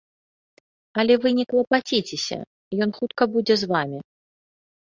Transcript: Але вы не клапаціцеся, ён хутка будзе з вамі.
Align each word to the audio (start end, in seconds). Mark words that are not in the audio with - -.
Але 1.03 1.17
вы 1.25 1.33
не 1.39 1.45
клапаціцеся, 1.51 2.39
ён 2.87 2.97
хутка 2.99 3.23
будзе 3.37 3.55
з 3.65 3.71
вамі. 3.75 3.99